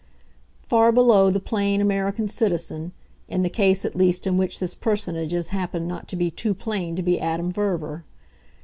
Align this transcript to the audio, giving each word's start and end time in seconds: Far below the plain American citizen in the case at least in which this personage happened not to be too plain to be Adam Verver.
Far 0.67 0.91
below 0.91 1.29
the 1.29 1.39
plain 1.39 1.79
American 1.79 2.27
citizen 2.27 2.91
in 3.27 3.43
the 3.43 3.51
case 3.51 3.85
at 3.85 3.95
least 3.95 4.25
in 4.25 4.35
which 4.35 4.57
this 4.57 4.73
personage 4.73 5.49
happened 5.49 5.87
not 5.87 6.07
to 6.07 6.15
be 6.15 6.31
too 6.31 6.55
plain 6.55 6.95
to 6.95 7.03
be 7.03 7.19
Adam 7.21 7.51
Verver. 7.51 8.03